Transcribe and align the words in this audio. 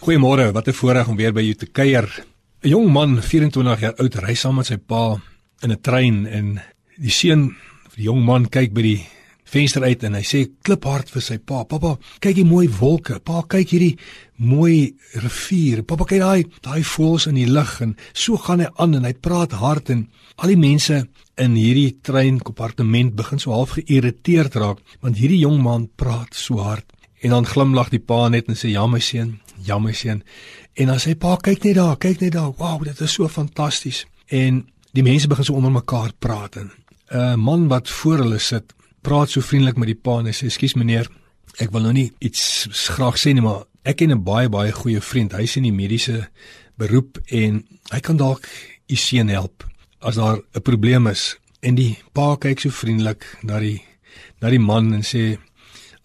Goeiemôre, 0.00 0.52
wat 0.52 0.66
'n 0.66 0.72
voorreg 0.72 1.08
om 1.08 1.16
weer 1.16 1.32
by 1.32 1.42
jou 1.42 1.54
te 1.54 1.66
kuier. 1.66 2.08
'n 2.62 2.68
Jong 2.68 2.88
man, 2.92 3.22
24 3.22 3.80
jaar 3.80 3.96
oud, 3.96 4.14
ry 4.14 4.34
saam 4.34 4.54
met 4.56 4.66
sy 4.66 4.76
pa 4.76 5.20
in 5.62 5.72
'n 5.72 5.80
trein 5.80 6.26
en 6.26 6.60
die 6.96 7.10
seun, 7.10 7.56
die 7.96 8.04
jong 8.04 8.24
man 8.24 8.48
kyk 8.48 8.72
by 8.72 8.82
die 8.82 9.06
venster 9.44 9.82
uit 9.82 10.02
en 10.04 10.14
hy 10.14 10.22
sê 10.22 10.48
kliphard 10.62 11.10
vir 11.10 11.22
sy 11.22 11.38
pa: 11.38 11.64
"Pappa, 11.64 11.98
kyk 12.18 12.36
hier 12.36 12.46
mooi 12.46 12.68
wolke. 12.68 13.20
Pa, 13.20 13.42
kyk 13.42 13.68
hierdie 13.68 13.98
mooi 14.36 14.94
rivier. 15.12 15.82
Pappa, 15.82 16.04
kyk 16.04 16.20
daai 16.20 16.44
daai 16.62 16.82
voëls 16.82 17.26
in 17.26 17.34
die 17.34 17.50
lug." 17.50 17.80
En 17.82 17.96
so 18.14 18.36
gaan 18.36 18.60
hy 18.60 18.68
aan 18.76 18.94
en 18.94 19.04
hy 19.04 19.12
praat 19.12 19.52
hard 19.52 19.90
en 19.90 20.08
al 20.36 20.48
die 20.48 20.56
mense 20.56 21.08
in 21.36 21.54
hierdie 21.54 21.98
treinkompartement 22.02 23.14
begin 23.14 23.38
so 23.38 23.52
half 23.52 23.70
geïrriteerd 23.70 24.54
raak 24.54 24.78
want 25.02 25.18
hierdie 25.18 25.40
jong 25.40 25.62
man 25.62 25.90
praat 25.96 26.34
so 26.34 26.56
hard. 26.56 26.86
En 27.22 27.30
dan 27.30 27.44
glimlag 27.44 27.90
die 27.90 27.98
pa 27.98 28.28
net 28.28 28.48
en 28.48 28.54
sê: 28.54 28.70
"Ja 28.70 28.86
my 28.86 28.98
seun, 28.98 29.40
ja 29.70 29.78
my 29.78 29.92
seun." 29.92 30.22
En 30.74 30.86
dan 30.86 30.98
sê 30.98 31.14
pa: 31.18 31.36
"Kyk 31.36 31.64
net 31.64 31.74
daar, 31.74 31.96
kyk 31.96 32.20
net 32.20 32.32
daar. 32.32 32.52
Wow, 32.58 32.84
dit 32.84 33.00
is 33.00 33.12
so 33.12 33.28
fantasties." 33.28 34.06
En 34.26 34.66
die 34.92 35.02
mense 35.02 35.28
begin 35.28 35.44
so 35.44 35.54
onder 35.54 35.72
mekaar 35.72 36.12
praat 36.18 36.56
en 36.56 36.70
'n 37.10 37.38
man 37.38 37.68
wat 37.68 37.88
voor 37.88 38.18
hulle 38.18 38.38
sit, 38.38 38.72
praat 39.00 39.30
so 39.30 39.40
vriendelik 39.40 39.76
met 39.76 39.86
die 39.86 39.98
pa 39.98 40.18
en 40.18 40.26
hy 40.26 40.32
sê: 40.32 40.46
"Ekskuus 40.46 40.74
meneer, 40.74 41.08
ek 41.58 41.70
wil 41.70 41.80
nou 41.80 41.92
nie 41.92 42.12
iets 42.18 42.66
graag 42.70 43.18
sê 43.18 43.32
nie, 43.32 43.42
maar 43.42 43.64
ek 43.82 43.96
ken 43.96 44.12
'n 44.12 44.22
baie 44.22 44.48
baie 44.48 44.72
goeie 44.72 45.00
vriend. 45.00 45.32
Hy's 45.32 45.56
in 45.56 45.62
die 45.62 45.72
mediese 45.72 46.28
beroep 46.76 47.18
en 47.26 47.64
hy 47.90 48.00
kan 48.00 48.16
dalk 48.16 48.46
u 48.88 48.96
seun 48.96 49.28
help 49.28 49.64
as 50.00 50.14
daar 50.14 50.38
'n 50.54 50.62
probleem 50.62 51.06
is." 51.06 51.36
En 51.60 51.74
die 51.74 51.98
pa 52.12 52.36
kyk 52.36 52.60
so 52.60 52.70
vriendelik 52.70 53.24
na 53.42 53.58
die 53.58 53.82
na 54.40 54.50
die 54.50 54.58
man 54.58 54.94
en 54.94 55.02
sê: 55.02 55.38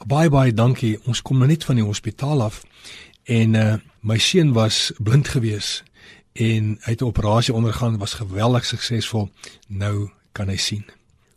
Baie 0.05 0.29
baie 0.29 0.53
dankie. 0.53 0.99
Ons 1.07 1.21
kom 1.21 1.37
nou 1.37 1.47
net 1.47 1.63
van 1.63 1.75
die 1.75 1.85
hospitaal 1.85 2.41
af 2.41 2.63
en 3.25 3.53
uh 3.53 3.75
my 4.05 4.17
seun 4.21 4.53
was 4.53 4.91
blind 5.01 5.27
gewees 5.27 5.83
en 6.37 6.75
hy 6.85 6.91
het 6.91 7.01
'n 7.01 7.09
operasie 7.09 7.53
ondergaan, 7.53 7.97
was 7.97 8.13
geweldig 8.13 8.65
suksesvol. 8.65 9.31
Nou 9.67 10.09
kan 10.31 10.47
hy 10.47 10.57
sien. 10.57 10.85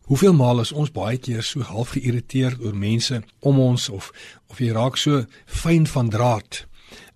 Hoeveel 0.02 0.34
maal 0.34 0.60
is 0.60 0.72
ons 0.72 0.90
baie 0.90 1.18
keer 1.18 1.42
so 1.42 1.60
half 1.60 1.88
geïrriteerd 1.88 2.60
oor 2.64 2.76
mense 2.76 3.22
om 3.38 3.58
ons 3.58 3.88
of 3.88 4.12
of 4.46 4.58
jy 4.58 4.72
raak 4.72 4.96
so 4.96 5.24
fyn 5.46 5.86
van 5.86 6.08
draad 6.08 6.66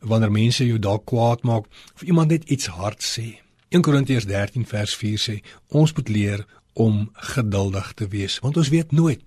wanneer 0.01 0.31
mense 0.31 0.67
jou 0.67 0.79
dalk 0.79 1.05
kwaad 1.05 1.42
maak 1.42 1.64
of 1.95 2.03
iemand 2.03 2.29
net 2.29 2.45
iets 2.45 2.67
hard 2.67 3.03
sê. 3.03 3.39
1 3.69 3.83
Korintiërs 3.83 4.25
13 4.25 4.67
vers 4.67 4.95
4 4.97 5.19
sê 5.19 5.42
ons 5.69 5.92
moet 5.92 6.09
leer 6.09 6.47
om 6.73 7.11
geduldig 7.34 7.92
te 7.95 8.09
wees 8.09 8.39
want 8.45 8.56
ons 8.56 8.70
weet 8.73 8.92
nooit 8.92 9.20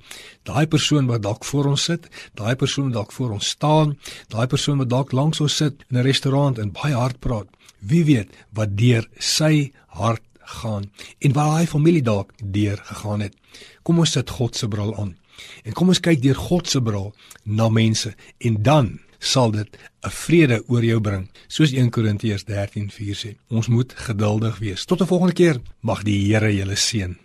daai 0.49 0.65
persoon 0.67 1.09
wat 1.11 1.21
dalk 1.25 1.45
voor 1.45 1.71
ons 1.73 1.83
sit 1.91 2.07
daai 2.33 2.55
persoon 2.55 2.89
wat 2.89 2.97
dalk 2.99 3.11
voor 3.11 3.35
ons 3.37 3.49
staan 3.57 3.97
daai 4.33 4.47
persoon 4.47 4.81
wat 4.83 4.89
dalk 4.89 5.11
langs 5.11 5.41
ons 5.41 5.57
sit 5.63 5.85
in 5.89 5.97
'n 5.97 6.07
restaurant 6.07 6.57
en 6.57 6.71
baie 6.71 6.95
hard 6.95 7.19
praat 7.19 7.47
wie 7.79 8.03
weet 8.05 8.29
wat 8.53 8.77
deur 8.77 9.07
sy 9.19 9.71
hart 9.87 10.23
gaan 10.61 10.91
en 11.19 11.33
waar 11.33 11.51
daai 11.57 11.67
familie 11.67 12.01
dalk 12.01 12.33
deur 12.41 12.77
gegaan 12.77 13.21
het 13.21 13.35
kom 13.83 13.99
ons 13.99 14.11
sit 14.11 14.29
God 14.29 14.55
se 14.55 14.67
bril 14.67 14.95
aan 14.97 15.15
en 15.63 15.73
kom 15.73 15.87
ons 15.87 15.99
kyk 15.99 16.21
deur 16.21 16.35
God 16.35 16.67
se 16.67 16.81
bril 16.81 17.13
na 17.43 17.69
mense 17.69 18.15
en 18.39 18.63
dan 18.63 18.99
sal 19.19 19.51
dit 19.51 19.77
'n 20.05 20.09
vrede 20.09 20.63
oor 20.67 20.83
jou 20.83 21.01
bring. 21.01 21.29
Soos 21.47 21.71
1 21.71 21.89
Korintiërs 21.89 22.43
13:4 22.43 23.15
sê, 23.15 23.35
ons 23.47 23.67
moet 23.67 23.93
geduldig 23.93 24.57
wees. 24.59 24.85
Tot 24.85 25.01
'n 25.01 25.07
volgende 25.07 25.33
keer. 25.33 25.61
Mag 25.79 26.03
die 26.03 26.33
Here 26.33 26.55
julle 26.55 26.75
seën. 26.75 27.24